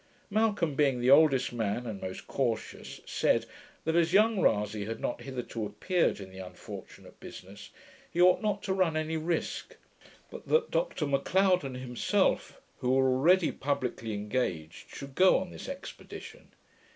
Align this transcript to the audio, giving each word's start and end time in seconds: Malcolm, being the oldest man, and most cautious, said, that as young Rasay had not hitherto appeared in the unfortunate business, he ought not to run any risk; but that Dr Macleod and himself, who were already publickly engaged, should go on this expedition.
Malcolm, 0.31 0.73
being 0.73 0.99
the 0.99 1.11
oldest 1.11 1.53
man, 1.53 1.85
and 1.85 2.01
most 2.01 2.25
cautious, 2.25 3.01
said, 3.05 3.45
that 3.85 3.95
as 3.95 4.13
young 4.13 4.39
Rasay 4.41 4.85
had 4.85 4.99
not 4.99 5.21
hitherto 5.21 5.63
appeared 5.63 6.19
in 6.19 6.31
the 6.31 6.39
unfortunate 6.39 7.19
business, 7.19 7.69
he 8.11 8.19
ought 8.19 8.41
not 8.41 8.63
to 8.63 8.73
run 8.73 8.97
any 8.97 9.15
risk; 9.15 9.75
but 10.31 10.47
that 10.47 10.71
Dr 10.71 11.05
Macleod 11.05 11.63
and 11.63 11.77
himself, 11.77 12.59
who 12.79 12.89
were 12.93 13.09
already 13.13 13.51
publickly 13.51 14.13
engaged, 14.15 14.89
should 14.89 15.13
go 15.13 15.37
on 15.37 15.51
this 15.51 15.69
expedition. 15.69 16.49